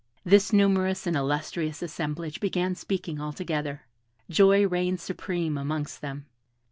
This 0.23 0.51
numerous 0.51 1.05
and 1.05 1.15
illustrious 1.15 1.83
assemblage 1.83 2.39
began 2.39 2.73
speaking 2.73 3.19
all 3.19 3.33
together. 3.33 3.83
Joy 4.31 4.65
reigned 4.67 4.99
supreme 4.99 5.59
amongst 5.59 6.01
them. 6.01 6.25